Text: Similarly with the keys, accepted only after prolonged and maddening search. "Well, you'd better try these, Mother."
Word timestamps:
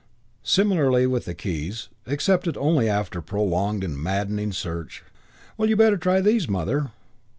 Similarly 0.41 1.05
with 1.05 1.25
the 1.25 1.35
keys, 1.35 1.87
accepted 2.07 2.57
only 2.57 2.89
after 2.89 3.21
prolonged 3.21 3.83
and 3.83 3.95
maddening 3.95 4.51
search. 4.51 5.03
"Well, 5.57 5.69
you'd 5.69 5.77
better 5.77 5.97
try 5.99 6.21
these, 6.21 6.49
Mother." 6.49 6.89